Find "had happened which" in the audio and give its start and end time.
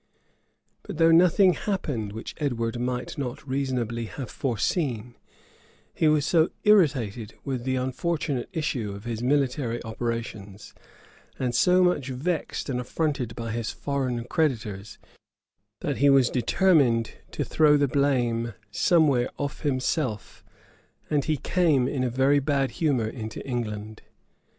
1.53-2.33